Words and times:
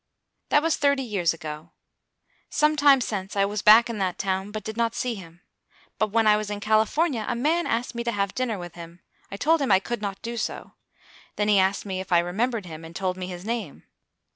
That 0.49 0.63
was 0.63 0.77
thirty 0.77 1.03
years 1.03 1.31
ago. 1.31 1.73
Some 2.49 2.75
time 2.75 3.01
since 3.01 3.35
I 3.35 3.45
was 3.45 3.61
back 3.61 3.87
in 3.87 3.99
that 3.99 4.17
town, 4.17 4.49
but 4.49 4.63
did 4.63 4.75
not 4.75 4.95
see 4.95 5.13
him. 5.13 5.41
But 5.99 6.07
when 6.09 6.25
I 6.25 6.37
was 6.37 6.49
in 6.49 6.59
California, 6.59 7.23
a 7.29 7.35
man 7.35 7.67
asked 7.67 7.93
me 7.93 8.03
to 8.05 8.11
have 8.11 8.33
dinner 8.33 8.57
with 8.57 8.73
him. 8.73 9.01
I 9.29 9.37
told 9.37 9.61
him 9.61 9.71
I 9.71 9.79
could 9.79 10.01
not 10.01 10.19
do 10.23 10.37
so. 10.37 10.71
Then 11.35 11.49
he 11.49 11.59
asked 11.59 11.85
me 11.85 11.99
if 12.01 12.11
I 12.11 12.17
remembered 12.17 12.65
him, 12.65 12.83
and 12.83 12.95
told 12.95 13.15
me 13.15 13.27
his 13.27 13.45
name. 13.45 13.83